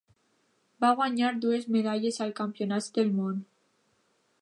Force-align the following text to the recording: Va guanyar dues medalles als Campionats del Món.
Va 0.85 0.89
guanyar 1.01 1.29
dues 1.45 1.69
medalles 1.77 2.19
als 2.27 2.35
Campionats 2.43 2.91
del 2.97 3.17
Món. 3.21 3.41